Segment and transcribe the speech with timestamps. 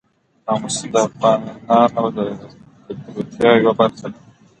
[0.51, 2.19] آمو سیند د افغانانو د
[2.89, 4.19] ګټورتیا یوه برخه ده.